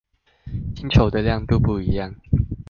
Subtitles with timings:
[0.75, 2.15] 星球的亮度不一樣